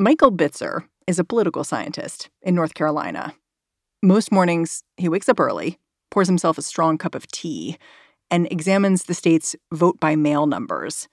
[0.00, 3.34] Michael Bitzer is a political scientist in North Carolina.
[4.00, 7.76] Most mornings, he wakes up early, pours himself a strong cup of tea,
[8.30, 11.08] and examines the state's vote by mail numbers.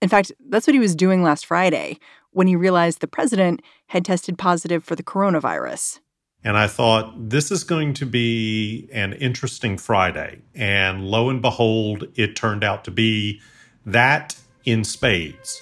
[0.00, 1.98] In fact, that's what he was doing last Friday
[2.30, 5.98] when he realized the president had tested positive for the coronavirus.
[6.44, 10.42] And I thought, this is going to be an interesting Friday.
[10.54, 13.40] And lo and behold, it turned out to be
[13.84, 15.60] that in spades.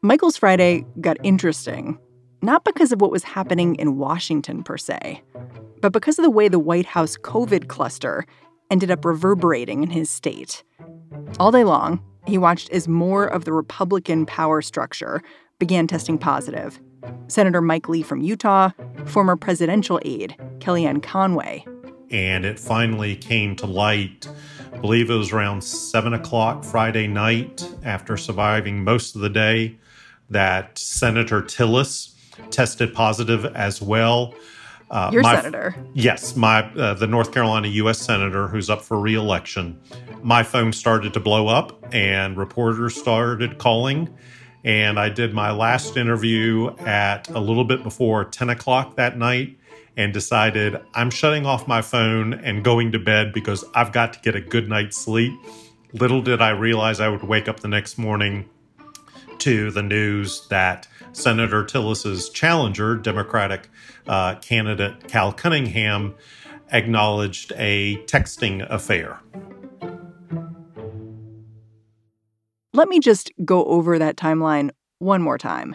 [0.00, 1.98] Michael's Friday got interesting,
[2.40, 5.20] not because of what was happening in Washington per se,
[5.80, 8.24] but because of the way the White House COVID cluster
[8.70, 10.62] ended up reverberating in his state.
[11.40, 15.20] All day long, he watched as more of the Republican power structure
[15.58, 16.78] began testing positive.
[17.26, 18.70] Senator Mike Lee from Utah,
[19.04, 21.66] former presidential aide Kellyanne Conway.
[22.10, 24.28] And it finally came to light,
[24.78, 29.76] I believe it was around seven o'clock Friday night after surviving most of the day
[30.30, 32.14] that Senator Tillis
[32.50, 34.36] tested positive as well.
[34.88, 35.74] Uh, Your my, senator?
[35.94, 37.98] Yes, my uh, the North Carolina U.S.
[37.98, 39.80] senator who's up for reelection.
[40.22, 44.16] My phone started to blow up, and reporters started calling.
[44.62, 49.57] And I did my last interview at a little bit before 10 o'clock that night
[49.98, 54.20] and decided I'm shutting off my phone and going to bed because I've got to
[54.20, 55.32] get a good night's sleep.
[55.92, 58.48] Little did I realize I would wake up the next morning
[59.38, 63.68] to the news that Senator Tillis's challenger, Democratic
[64.06, 66.14] uh, candidate Cal Cunningham,
[66.70, 69.18] acknowledged a texting affair.
[72.72, 74.70] Let me just go over that timeline
[75.00, 75.74] one more time.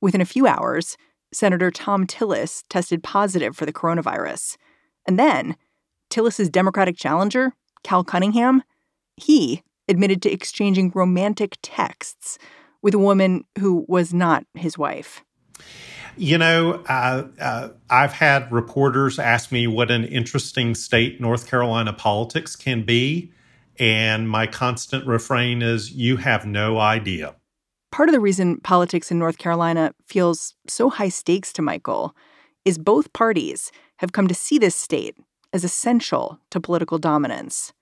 [0.00, 0.96] Within a few hours,
[1.32, 4.56] Senator Thom Tillis tested positive for the coronavirus.
[5.06, 5.56] And then,
[6.10, 7.52] Tillis's Democratic challenger,
[7.84, 8.62] Cal Cunningham,
[9.16, 12.38] he admitted to exchanging romantic texts
[12.82, 15.22] with a woman who was not his wife.
[16.16, 21.92] You know, uh, uh, I've had reporters ask me what an interesting state North Carolina
[21.92, 23.32] politics can be.
[23.78, 27.36] And my constant refrain is, you have no idea.
[27.92, 32.14] Part of the reason politics in North Carolina feels so high stakes to Michael
[32.64, 35.16] is both parties have come to see this state
[35.52, 37.72] as essential to political dominance.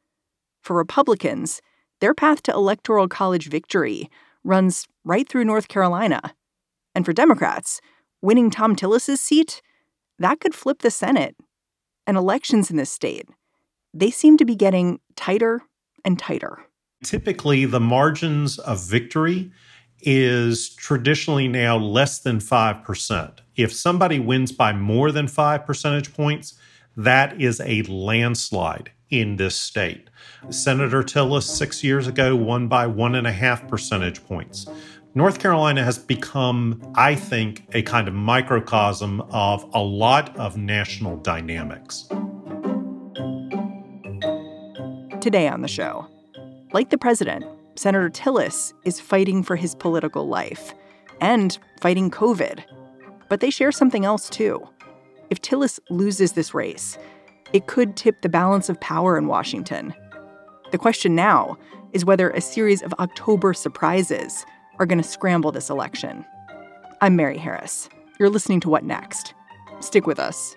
[0.63, 1.61] For Republicans,
[2.01, 4.11] their path to electoral college victory
[4.45, 6.35] runs right through North Carolina.
[6.95, 7.81] And for Democrats,
[8.23, 9.61] winning Thom Tillis's seat,
[10.19, 11.37] that could flip the Senate.
[12.07, 13.29] And elections in this state,
[13.93, 15.63] they seem to be getting tighter
[16.05, 16.59] and tighter.
[17.05, 19.53] Typically, the margins of victory
[20.01, 23.33] is traditionally now less than 5%.
[23.57, 26.55] If somebody wins by more than 5 percentage points,
[26.97, 30.11] that is a landslide in this state.
[30.51, 34.67] Senator Tillis, six years ago, won by one and a half percentage points.
[35.15, 41.17] North Carolina has become, I think, a kind of microcosm of a lot of national
[41.17, 42.07] dynamics.
[45.21, 46.07] Today on the show,
[46.73, 47.45] like the president,
[47.79, 50.75] Senator Tillis is fighting for his political life
[51.21, 52.65] and fighting COVID.
[53.29, 54.69] But they share something else too.
[55.31, 56.99] If Tillis loses this race,
[57.53, 59.95] it could tip the balance of power in Washington.
[60.73, 61.57] The question now
[61.93, 64.45] is whether a series of October surprises
[64.81, 66.25] are going to scramble this election.
[67.01, 67.89] I'm Mary Harris.
[68.19, 69.35] You're listening to What Next?
[69.79, 70.57] Stick with us.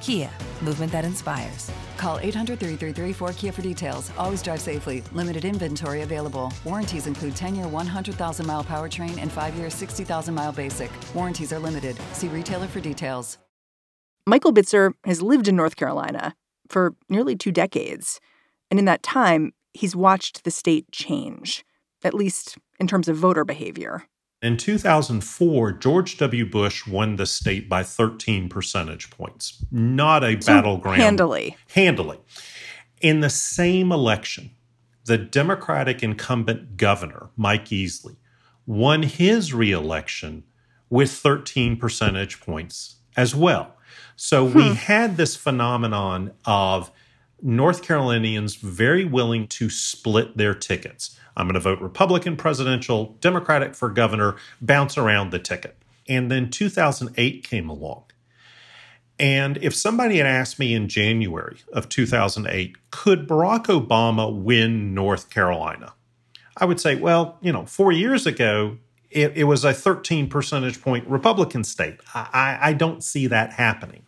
[0.00, 0.30] Kia,
[0.62, 1.70] movement that inspires.
[1.96, 4.10] Call 800 333 4KIA for details.
[4.16, 5.02] Always drive safely.
[5.12, 6.52] Limited inventory available.
[6.64, 10.90] Warranties include 10 year 100,000 mile powertrain and 5 year 60,000 mile basic.
[11.14, 11.96] Warranties are limited.
[12.12, 13.38] See retailer for details.
[14.26, 16.34] Michael Bitzer has lived in North Carolina
[16.68, 18.20] for nearly two decades.
[18.70, 21.64] And in that time, he's watched the state change,
[22.04, 24.04] at least in terms of voter behavior.
[24.42, 26.46] In 2004, George W.
[26.46, 29.64] Bush won the state by 13 percentage points.
[29.70, 31.00] Not a so battleground.
[31.00, 31.56] Handily.
[31.74, 32.18] Handily.
[33.02, 34.52] In the same election,
[35.04, 38.16] the Democratic incumbent governor, Mike Easley,
[38.66, 40.44] won his reelection
[40.88, 43.76] with 13 percentage points as well.
[44.16, 44.56] So hmm.
[44.56, 46.90] we had this phenomenon of
[47.42, 51.18] North Carolinians very willing to split their tickets.
[51.36, 55.76] I'm going to vote Republican presidential, Democratic for governor, bounce around the ticket.
[56.08, 58.04] And then 2008 came along.
[59.18, 65.28] And if somebody had asked me in January of 2008, could Barack Obama win North
[65.28, 65.92] Carolina?
[66.56, 68.78] I would say, well, you know, four years ago,
[69.10, 72.00] it, it was a 13 percentage point Republican state.
[72.14, 74.04] I, I don't see that happening.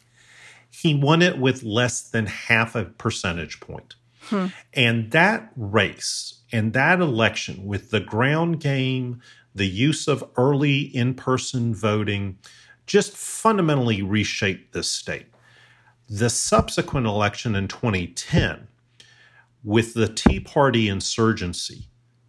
[0.72, 3.94] He won it with less than half a percentage point.
[4.22, 4.46] Hmm.
[4.72, 9.20] And that race and that election, with the ground game,
[9.54, 12.38] the use of early in person voting,
[12.86, 15.26] just fundamentally reshaped this state.
[16.08, 18.68] The subsequent election in 2010,
[19.64, 21.88] with the Tea Party insurgency,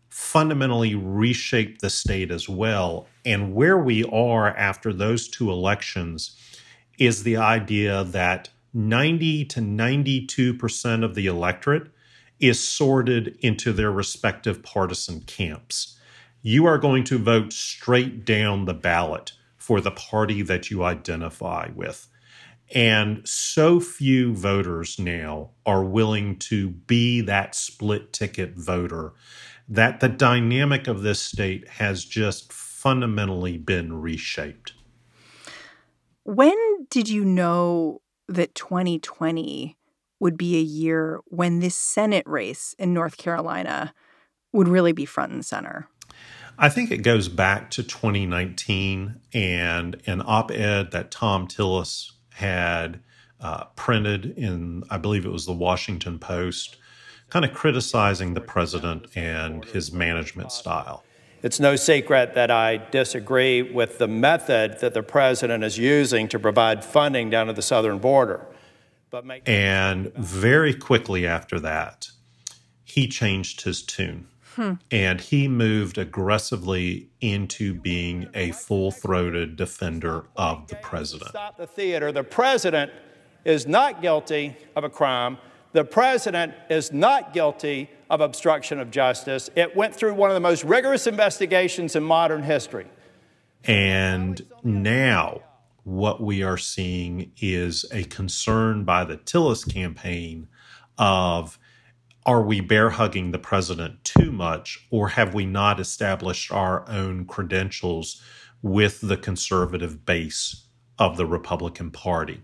[0.10, 3.08] fundamentally reshaped the state as well.
[3.26, 6.38] And where we are after those two elections
[6.98, 11.90] is the idea that 90 to 92% of the electorate
[12.40, 15.98] is sorted into their respective partisan camps.
[16.42, 21.70] You are going to vote straight down the ballot for the party that you identify
[21.74, 22.08] with.
[22.74, 29.14] And so few voters now are willing to be that split ticket voter
[29.70, 34.74] that the dynamic of this state has just fundamentally been reshaped.
[36.24, 39.78] When did you know that 2020
[40.20, 43.94] would be a year when this Senate race in North Carolina
[44.54, 45.90] would really be front and center?
[46.58, 53.02] I think it goes back to 2019 and an op ed that Thom Tillis had
[53.42, 56.78] uh, printed in, I believe it was the Washington Post,
[57.30, 61.04] kind of criticizing the president and his management style.
[61.44, 66.40] It's no secret that I disagree with the method that the president is using to
[66.40, 68.48] provide funding down to the southern border.
[69.12, 72.08] But and very quickly after that,
[72.86, 74.28] he changed his tune.
[74.56, 74.74] Hmm.
[74.90, 81.30] And he moved aggressively into being a full throated defender of the president.
[81.30, 82.12] Stop the theater.
[82.12, 82.92] The president
[83.44, 85.38] is not guilty of a crime.
[85.74, 89.50] The president is not guilty of obstruction of justice.
[89.56, 92.86] It went through one of the most rigorous investigations in modern history.
[93.64, 95.42] And now
[95.84, 100.48] what we are seeing is a concern by the Tillis campaign
[100.98, 101.58] of
[102.26, 107.26] are we bear hugging the president too much, or have we not established our own
[107.26, 108.22] credentials
[108.62, 110.68] with the conservative base
[110.98, 112.42] of the Republican Party?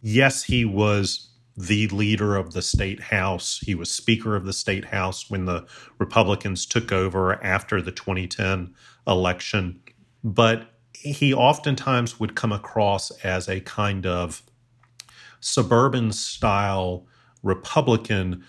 [0.00, 1.29] Yes, he was
[1.66, 3.60] the leader of the state house.
[3.64, 5.66] He was Speaker of the state house when the
[5.98, 8.74] Republicans took over after the 2010
[9.06, 9.80] election.
[10.24, 14.42] But he oftentimes would come across as a kind of
[15.40, 17.06] suburban style
[17.42, 18.44] Republican,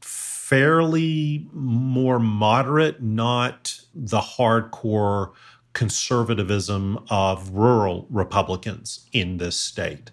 [0.00, 5.32] fairly more moderate, not the hardcore
[5.72, 10.10] conservatism of rural Republicans in this state.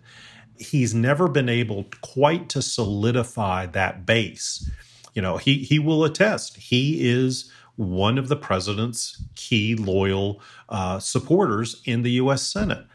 [0.63, 4.69] He's never been able quite to solidify that base.
[5.13, 10.99] You know, he he will attest he is one of the president's key loyal uh,
[10.99, 12.43] supporters in the U.S.
[12.43, 12.85] Senate.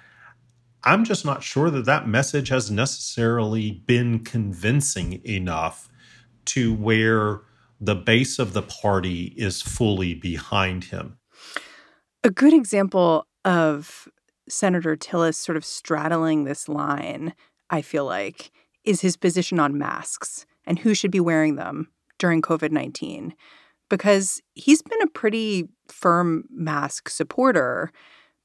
[0.84, 5.88] I'm just not sure that that message has necessarily been convincing enough
[6.46, 7.40] to where
[7.80, 11.18] the base of the party is fully behind him.
[12.24, 14.08] A good example of
[14.48, 17.34] Senator Tillis sort of straddling this line,
[17.70, 18.50] I feel like,
[18.84, 23.34] is his position on masks and who should be wearing them during COVID 19
[23.88, 27.90] because he's been a pretty firm mask supporter,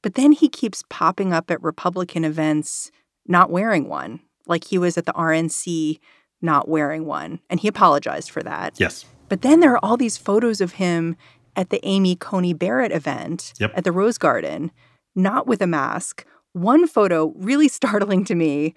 [0.02, 2.92] but then he keeps popping up at Republican events
[3.28, 6.00] not wearing one, like he was at the RNC
[6.42, 7.40] not wearing one.
[7.50, 8.80] And he apologized for that.
[8.80, 9.06] Yes.
[9.30, 11.16] But then there are all these photos of him
[11.56, 13.72] at the Amy Coney Barrett event Yep.
[13.76, 14.72] at the Rose Garden,
[15.16, 16.26] not with a mask.
[16.52, 18.76] One photo, really startling to me,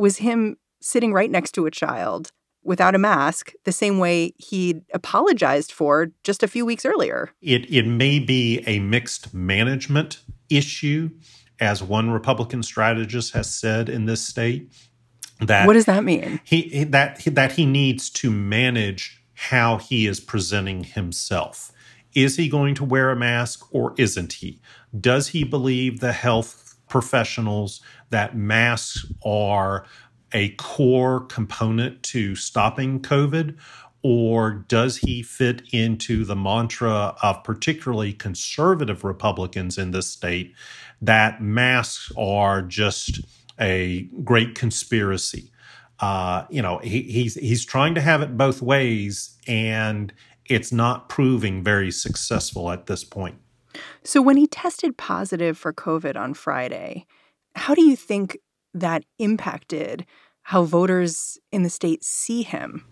[0.00, 2.30] was him sitting right next to a child
[2.62, 7.30] without a mask, the same way he'd apologized for just a few weeks earlier.
[7.40, 11.10] It it may be a mixed management issue,
[11.60, 14.72] as one Republican strategist has said in this state.
[15.40, 16.40] That What does that mean?
[16.44, 21.72] he he- that that he needs to manage how he is presenting himself.
[22.14, 24.60] Is he going to wear a mask or isn't he?
[24.98, 27.80] Does he believe the health professionals
[28.10, 29.86] that masks are
[30.32, 33.56] a core component to stopping COVID?
[34.02, 40.54] Or does he fit into the mantra of particularly conservative Republicans in this state
[41.02, 43.20] that masks are just
[43.58, 45.50] a great conspiracy?
[46.00, 50.12] uh, you know, he, he's he's trying to have it both ways, and
[50.46, 53.36] it's not proving very successful at this point.
[54.02, 57.06] So, when he tested positive for COVID on Friday,
[57.54, 58.38] how do you think
[58.74, 60.06] that impacted
[60.42, 62.84] how voters in the state see him?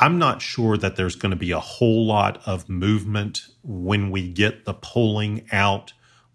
[0.00, 4.28] I'm not sure that there's going to be a whole lot of movement when we
[4.28, 5.92] get the polling out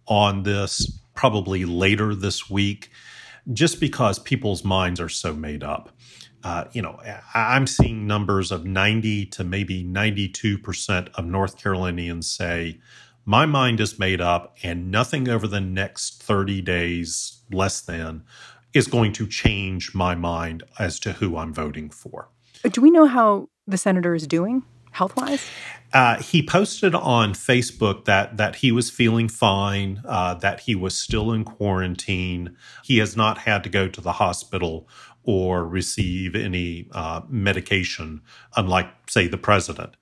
[0.07, 2.89] on this, probably later this week,
[3.51, 5.95] just because people's minds are so made up.
[6.43, 6.99] Uh, you know,
[7.33, 12.79] I'm seeing numbers of 90 to maybe 92% of North Carolinians say,
[13.25, 18.23] my mind is made up, and nothing over the next 30 days, less than,
[18.73, 22.29] is going to change my mind as to who I'm voting for.
[22.63, 25.49] Do we know how the senator is doing health wise?
[25.91, 30.97] Uh, he posted on Facebook that that he was feeling fine, uh, that he was
[30.97, 32.55] still in quarantine.
[32.83, 34.87] He has not had to go to the hospital
[35.23, 38.21] or receive any uh, medication,
[38.55, 39.95] unlike, say, the president.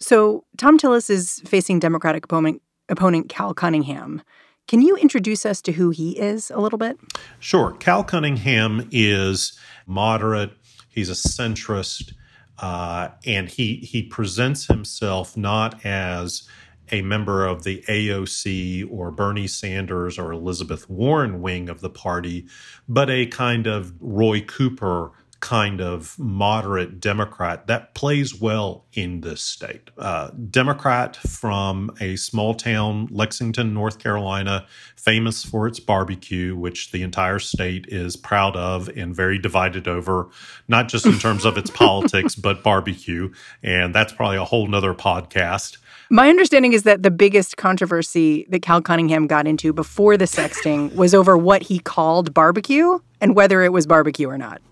[0.00, 4.22] So, Thom Tillis is facing Democratic opponent, opponent Cal Cunningham.
[4.66, 6.98] Can you introduce us to who he is a little bit?
[7.38, 7.72] Sure.
[7.72, 10.52] Cal Cunningham is moderate.
[10.88, 12.12] He's a centrist,
[12.58, 16.48] uh, and he he presents himself not as
[16.92, 22.46] a member of the AOC or Bernie Sanders or Elizabeth Warren wing of the party,
[22.88, 25.12] but a kind of Roy Cooper
[25.44, 29.90] kind of moderate Democrat that plays well in this state.
[29.98, 37.02] Uh, Democrat from a small town, Lexington, North Carolina, famous for its barbecue, which the
[37.02, 40.30] entire state is proud of and very divided over,
[40.66, 43.30] not just in terms of its politics, but barbecue.
[43.62, 45.76] And that's probably a whole nother podcast.
[46.08, 50.94] My understanding is that the biggest controversy that Cal Cunningham got into before the sexting
[50.94, 54.62] was over what he called barbecue and whether it was barbecue or not.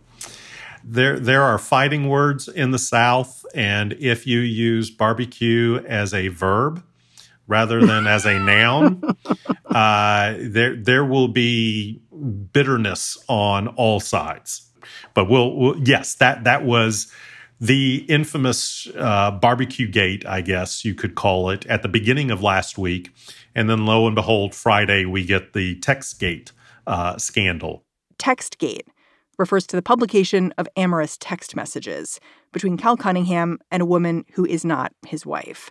[0.85, 6.29] There there are fighting words in the South, and if you use barbecue as a
[6.29, 6.83] verb
[7.47, 9.03] rather than as a noun,
[9.67, 12.01] uh, there there will be
[12.53, 14.71] bitterness on all sides.
[15.15, 17.13] But we'll, we'll yes, that that was
[17.61, 22.43] the infamous uh, barbecue gate, I guess you could call it, at the beginning of
[22.43, 23.11] last week,
[23.55, 26.51] and then lo and behold, Friday we get the text gate
[26.87, 27.85] uh, scandal.
[28.19, 28.89] Textgate
[29.39, 32.21] refers to the publication of amorous text messages
[32.53, 35.71] between Cal Cunningham and a woman who is not his wife.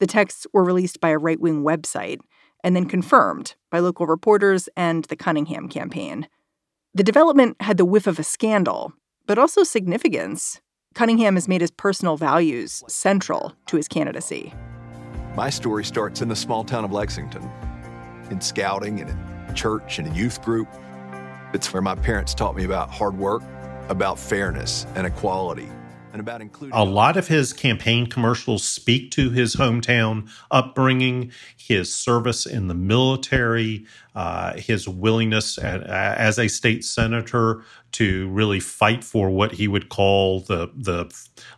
[0.00, 2.20] The texts were released by a right wing website
[2.64, 6.28] and then confirmed by local reporters and the Cunningham campaign.
[6.94, 8.92] The development had the whiff of a scandal,
[9.26, 10.60] but also significance.
[10.94, 14.52] Cunningham has made his personal values central to his candidacy.
[15.36, 17.48] My story starts in the small town of Lexington,
[18.30, 20.68] in scouting and in church and a youth group.
[21.52, 23.42] It's where my parents taught me about hard work,
[23.88, 25.68] about fairness and equality,
[26.12, 26.76] and about including.
[26.76, 32.74] a lot of his campaign commercials speak to his hometown upbringing, his service in the
[32.74, 39.66] military, uh, his willingness at, as a state senator to really fight for what he
[39.66, 41.12] would call the the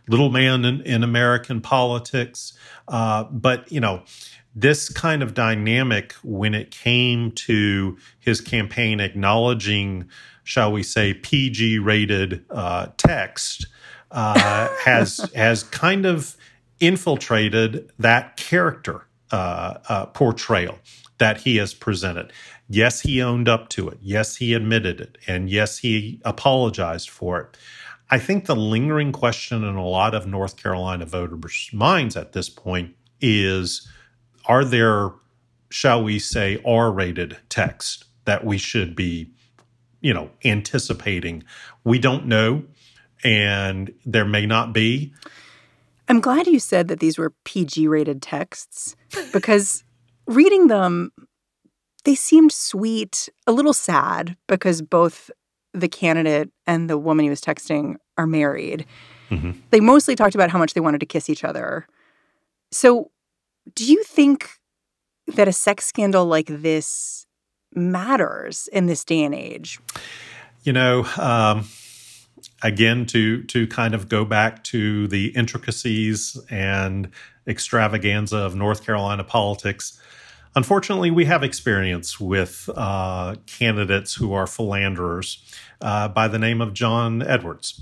[0.07, 2.53] little man in, in American politics.
[2.87, 4.01] Uh, but you know.
[4.55, 10.09] This kind of dynamic, when it came to his campaign acknowledging,
[10.43, 13.67] shall we say, PG rated uh, text,
[14.11, 16.37] uh, has has kind of
[16.79, 20.77] infiltrated that character uh, uh, portrayal
[21.17, 22.31] that he has presented.
[22.69, 23.97] Yes, he owned up to it.
[24.01, 27.57] Yes, he admitted it, and yes, he apologized for it.
[28.09, 32.49] I think the lingering question in a lot of North Carolina voters' minds at this
[32.49, 33.87] point is:
[34.45, 35.11] Are there,
[35.69, 39.31] shall we say, R-rated text that we should be,
[40.01, 41.43] you know, anticipating?
[41.83, 42.63] We don't know
[43.23, 45.13] and there may not be.
[46.09, 48.95] I'm glad you said that these were PG rated texts
[49.31, 49.83] because
[50.27, 51.11] reading them,
[52.03, 55.31] they seemed sweet, a little sad because both
[55.73, 58.85] the candidate and the woman he was texting are married.
[59.29, 59.51] Mm-hmm.
[59.69, 61.87] They mostly talked about how much they wanted to kiss each other.
[62.71, 63.11] So,
[63.75, 64.49] do you think
[65.27, 67.25] that a sex scandal like this
[67.75, 69.79] matters in this day and age?
[70.63, 71.67] You know, um,
[72.61, 77.09] again, to to kind of go back to the intricacies and
[77.47, 79.99] extravaganza of North Carolina politics.
[80.55, 85.43] Unfortunately, we have experience with uh, candidates who are philanderers
[85.81, 87.81] uh, by the name of John Edwards,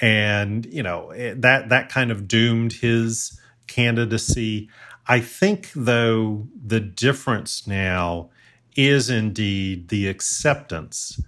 [0.00, 4.68] and you know that that kind of doomed his candidacy.
[5.08, 8.30] I think, though, the difference now
[8.76, 11.20] is indeed the acceptance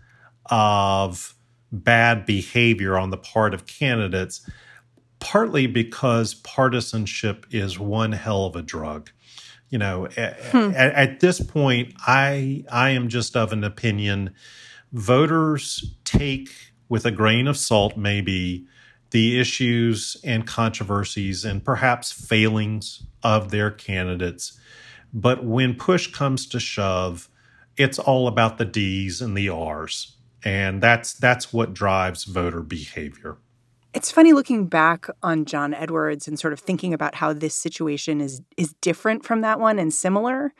[0.51, 1.35] of
[1.73, 4.49] bad behavior on the part of candidates,
[5.19, 9.11] partly because partisanship is one hell of a drug.
[9.71, 10.73] You know, hmm.
[10.75, 14.35] at, at this point, I I am just of an opinion.
[14.93, 16.51] Voters take
[16.89, 18.67] with a grain of salt, maybe
[19.11, 24.59] the issues and controversies and perhaps failings of their candidates.
[25.13, 27.29] But when push comes to shove,
[27.77, 30.17] it's all about the D's and the R's.
[30.45, 33.37] And that's that's what drives voter behavior.
[33.93, 38.21] It's funny looking back on John Edwards and sort of thinking about how this situation
[38.21, 40.55] is is different from that one and similar,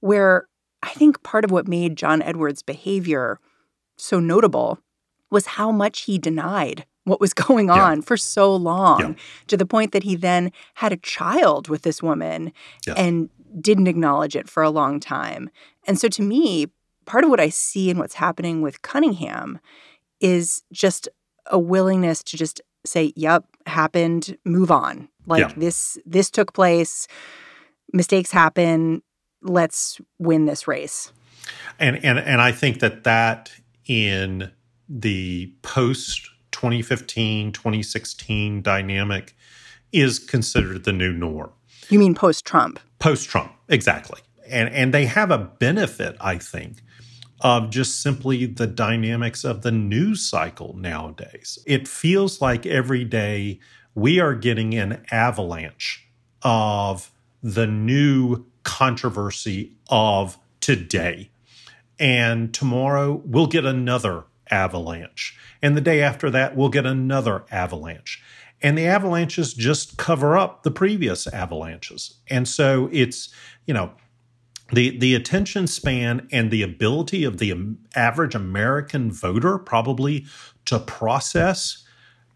[0.00, 0.46] where
[0.82, 3.40] I think part of what made John Edwards' behavior
[3.96, 4.78] so notable
[5.30, 8.02] was how much he denied what was going on yeah.
[8.02, 9.14] for so long yeah.
[9.48, 12.52] to the point that he then had a child with this woman
[12.86, 12.96] yes.
[12.96, 15.50] and didn't acknowledge it for a long time.
[15.86, 16.66] And so to me,
[17.06, 19.58] part of what I see in what's happening with Cunningham
[20.20, 21.08] is just
[21.46, 25.52] a willingness to just say, "Yep, happened, move on." Like yeah.
[25.56, 27.08] this this took place,
[27.92, 29.02] mistakes happen,
[29.42, 31.12] let's win this race.
[31.78, 33.52] And and and I think that that
[33.86, 34.50] in
[34.88, 39.36] the post 2015 2016 dynamic
[39.92, 41.52] is considered the new norm.
[41.88, 42.80] You mean post Trump?
[42.98, 44.20] Post Trump, exactly.
[44.48, 46.82] And and they have a benefit, I think,
[47.42, 51.60] of just simply the dynamics of the news cycle nowadays.
[51.64, 53.60] It feels like every day
[53.94, 56.08] we are getting an avalanche
[56.42, 61.30] of the new controversy of today.
[62.00, 65.36] And tomorrow we'll get another avalanche.
[65.62, 68.22] And the day after that, we'll get another avalanche.
[68.60, 72.14] And the avalanches just cover up the previous avalanches.
[72.28, 73.32] And so it's,
[73.66, 73.92] you know,
[74.72, 77.54] the the attention span and the ability of the
[77.94, 80.26] average American voter probably
[80.66, 81.84] to process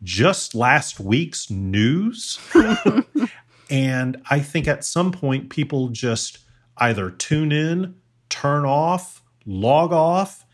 [0.03, 2.39] just last week's news.
[3.71, 6.39] and I think at some point people just
[6.79, 7.95] either tune in,
[8.29, 10.45] turn off, log off,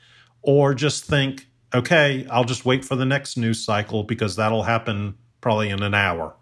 [0.42, 5.16] or just think, okay, I'll just wait for the next news cycle because that'll happen
[5.40, 6.36] probably in an hour.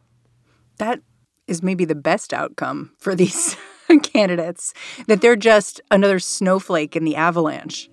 [0.78, 1.00] That
[1.46, 3.56] is maybe the best outcome for these
[4.02, 4.74] candidates
[5.06, 7.88] that they're just another snowflake in the avalanche.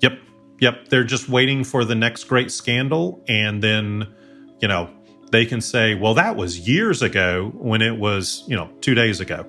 [0.00, 0.18] Yep.
[0.60, 0.88] Yep.
[0.88, 3.24] They're just waiting for the next great scandal.
[3.28, 4.06] And then,
[4.60, 4.90] you know,
[5.30, 9.20] they can say, well, that was years ago when it was, you know, two days
[9.20, 9.46] ago.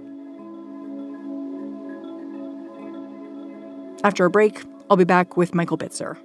[4.04, 6.17] After a break, I'll be back with Michael Bitzer.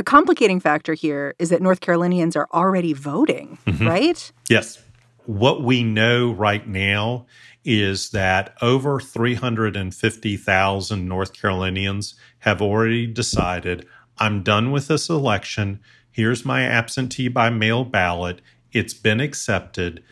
[0.00, 3.86] A complicating factor here is that North Carolinians are already voting, mm-hmm.
[3.86, 4.32] right?
[4.48, 4.82] Yes.
[5.26, 7.26] What we know right now
[7.66, 13.86] is that over 350,000 North Carolinians have already decided
[14.16, 15.80] I'm done with this election.
[16.10, 18.40] Here's my absentee by mail ballot.
[18.72, 20.02] It's been accepted.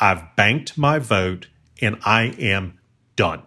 [0.00, 1.46] I've banked my vote
[1.80, 2.80] and I am
[3.14, 3.44] done.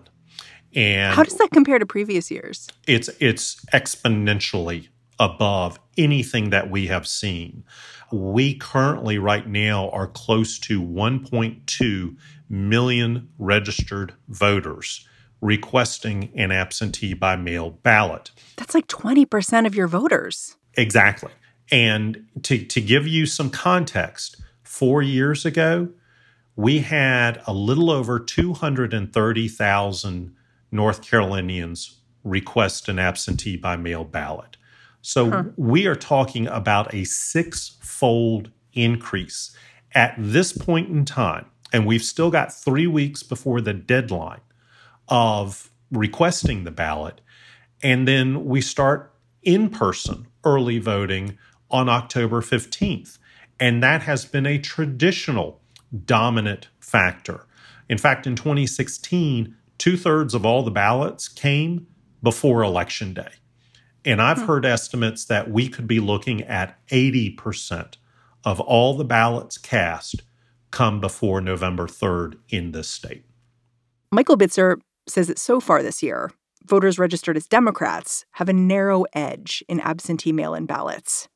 [0.73, 2.69] And how does that compare to previous years?
[2.87, 4.87] It's it's exponentially
[5.21, 7.63] above anything that we have seen.
[8.11, 12.17] We currently, right now, are close to 1.2
[12.49, 15.07] million registered voters
[15.39, 18.31] requesting an absentee by mail ballot.
[18.57, 20.57] That's like 20% of your voters.
[20.75, 21.31] Exactly.
[21.71, 25.89] And to, to give you some context, four years ago,
[26.55, 30.35] we had a little over 230,000
[30.71, 34.57] North Carolinians request an absentee by mail ballot.
[35.01, 35.43] So huh.
[35.57, 39.55] we are talking about a six fold increase
[39.93, 41.45] at this point in time.
[41.73, 44.41] And we've still got three weeks before the deadline
[45.07, 47.21] of requesting the ballot.
[47.81, 51.37] And then we start in person early voting
[51.69, 53.17] on October 15th.
[53.59, 55.61] And that has been a traditional
[56.05, 57.45] dominant factor.
[57.89, 61.87] In fact, in 2016, two thirds of all the ballots came
[62.21, 63.31] before Election Day.
[64.05, 64.45] And I've hmm.
[64.45, 67.95] heard estimates that we could be looking at 80%
[68.43, 70.23] of all the ballots cast
[70.71, 73.25] come before November 3rd in this state.
[74.11, 76.31] Michael Bitzer says that so far this year,
[76.65, 81.27] voters registered as Democrats have a narrow edge in absentee mail in ballots.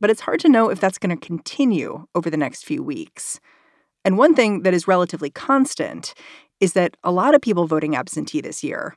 [0.00, 3.40] But it's hard to know if that's going to continue over the next few weeks.
[4.04, 6.14] And one thing that is relatively constant
[6.60, 8.96] is that a lot of people voting absentee this year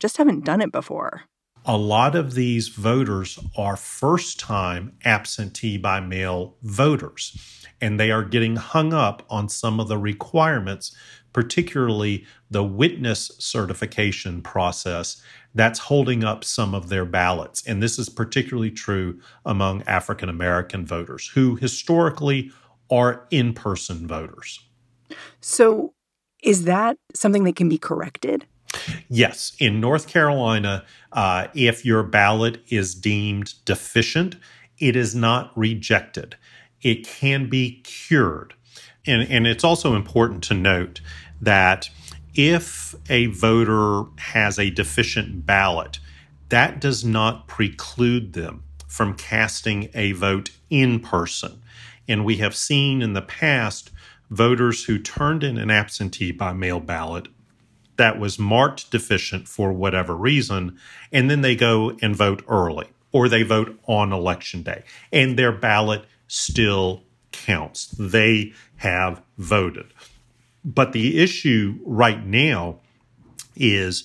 [0.00, 1.22] just haven't done it before.
[1.66, 8.24] A lot of these voters are first time absentee by mail voters, and they are
[8.24, 10.96] getting hung up on some of the requirements,
[11.34, 15.22] particularly the witness certification process
[15.54, 17.66] that's holding up some of their ballots.
[17.66, 22.50] And this is particularly true among African American voters who historically
[22.90, 24.60] are in person voters.
[25.40, 25.92] So,
[26.42, 28.46] is that something that can be corrected?
[29.08, 29.52] Yes.
[29.58, 34.36] In North Carolina, uh, if your ballot is deemed deficient,
[34.78, 36.36] it is not rejected.
[36.80, 38.54] It can be cured.
[39.06, 41.00] And, and it's also important to note
[41.40, 41.90] that
[42.34, 45.98] if a voter has a deficient ballot,
[46.48, 51.62] that does not preclude them from casting a vote in person.
[52.08, 53.90] And we have seen in the past
[54.30, 57.28] voters who turned in an absentee by mail ballot
[58.00, 60.78] that was marked deficient for whatever reason,
[61.12, 64.82] and then they go and vote early or they vote on election day,
[65.12, 67.88] and their ballot still counts.
[67.98, 69.92] They have voted.
[70.64, 72.80] But the issue right now
[73.54, 74.04] is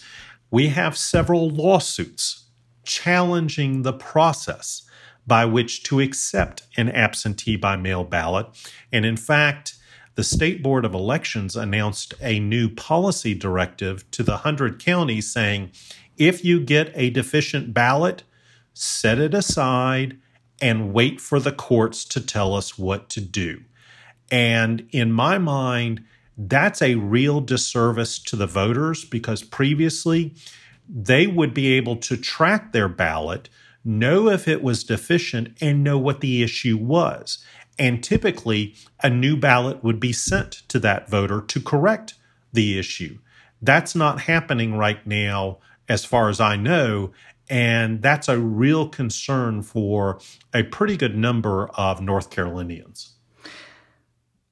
[0.52, 2.48] we have several lawsuits
[2.84, 4.82] challenging the process
[5.26, 8.48] by which to accept an absentee by mail ballot.
[8.92, 9.76] And in fact,
[10.15, 15.71] the State Board of Elections announced a new policy directive to the 100 counties saying
[16.17, 18.23] if you get a deficient ballot,
[18.73, 20.17] set it aside
[20.62, 23.62] and wait for the courts to tell us what to do.
[24.32, 26.04] And in my mind,
[26.38, 30.34] that's a real disservice to the voters because previously
[30.88, 33.49] they would be able to track their ballot,
[33.84, 37.43] know if it was deficient, and know what the issue was.
[37.78, 42.16] And typically, a new ballot would be sent to that voter to correct
[42.54, 43.20] the issue.
[43.62, 45.60] That's not happening right now,
[45.90, 47.12] as far as I know.
[47.50, 50.20] And that's a real concern for
[50.54, 53.14] a pretty good number of North Carolinians.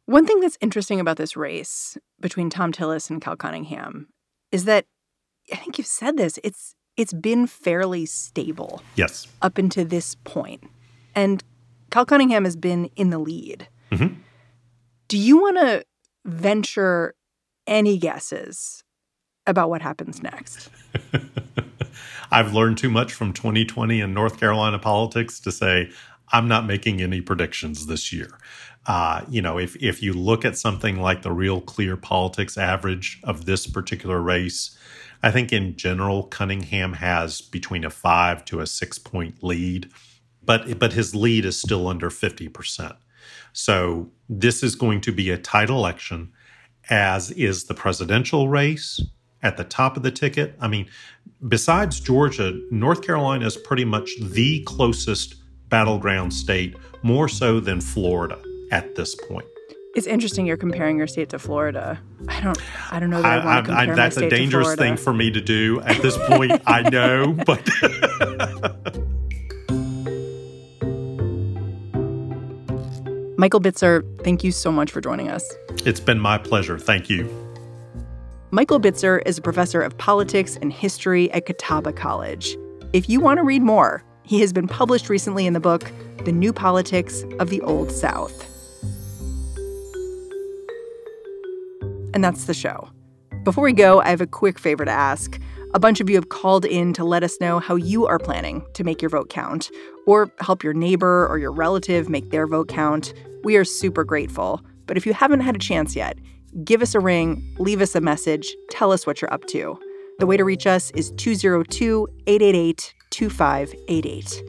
[0.05, 4.09] One thing that's interesting about this race between Thom Tillis and Cal Cunningham
[4.51, 4.85] is that
[5.51, 8.83] I think you've said this, it's it's been fairly stable.
[8.95, 9.27] Yes.
[9.41, 10.63] Up until this point.
[11.15, 11.43] And
[11.93, 13.67] Cal Cunningham has been in the lead.
[13.91, 14.15] Mm-hmm.
[15.09, 15.85] Do you want to
[16.25, 17.13] venture
[17.67, 18.83] any guesses
[19.45, 20.71] about what happens next?
[22.31, 25.91] I've learned too much from 2020 in North Carolina politics to say
[26.31, 28.39] I'm not making any predictions this year.
[28.87, 33.19] Uh, you know, if if you look at something like the real clear politics average
[33.23, 34.75] of this particular race,
[35.21, 39.91] I think in general Cunningham has between a five to a six point lead,
[40.45, 42.95] but but his lead is still under fifty percent.
[43.53, 46.31] So this is going to be a tight election,
[46.89, 48.99] as is the presidential race
[49.41, 50.55] at the top of the ticket.
[50.59, 50.87] I mean,
[51.47, 55.35] besides Georgia, North Carolina is pretty much the closest
[55.69, 58.39] battleground state, more so than Florida
[58.71, 59.45] at this point.
[59.95, 61.99] It's interesting you're comparing your state to Florida.
[62.27, 62.57] I don't,
[62.91, 65.13] I don't know that I, I want to compare I, That's a dangerous thing for
[65.13, 66.61] me to do at this point.
[66.65, 67.67] I know, but.
[73.43, 75.43] Michael Bitzer, thank you so much for joining us.
[75.85, 76.79] It's been my pleasure.
[76.79, 77.27] Thank you.
[78.51, 82.55] Michael Bitzer is a professor of politics and history at Catawba College.
[82.93, 85.91] If you want to read more, he has been published recently in the book,
[86.23, 88.47] The New Politics of the Old South.
[92.13, 92.87] And that's the show.
[93.43, 95.37] Before we go, I have a quick favor to ask.
[95.73, 98.65] A bunch of you have called in to let us know how you are planning
[98.75, 99.69] to make your vote count,
[100.07, 103.13] or help your neighbor or your relative make their vote count.
[103.43, 104.61] We are super grateful.
[104.85, 106.17] But if you haven't had a chance yet,
[106.63, 109.79] give us a ring, leave us a message, tell us what you're up to.
[110.19, 114.43] The way to reach us is 202 888 2588.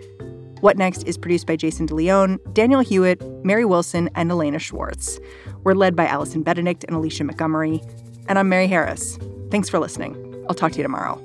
[0.61, 5.21] What Next is produced by Jason DeLeon, Daniel Hewett, Mary Wilson, and Elena Schwartz.
[5.63, 7.83] We're led by Allison Benedikt and Alicia Montgomery.
[8.29, 9.19] And I'm Mary Harris.
[9.51, 10.45] Thanks for listening.
[10.49, 11.21] I'll talk to you tomorrow.